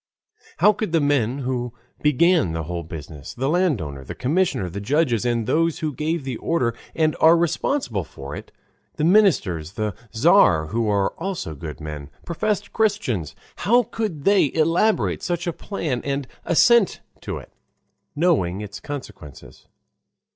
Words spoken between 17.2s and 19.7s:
it, knowing its consequences?